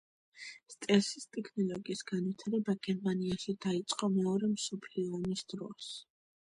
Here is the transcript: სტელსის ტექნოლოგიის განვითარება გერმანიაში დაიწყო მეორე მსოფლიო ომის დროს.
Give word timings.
სტელსის 0.75 1.27
ტექნოლოგიის 1.37 2.01
განვითარება 2.13 2.77
გერმანიაში 2.89 3.57
დაიწყო 3.69 4.13
მეორე 4.19 4.53
მსოფლიო 4.59 5.17
ომის 5.23 5.49
დროს. 5.55 5.97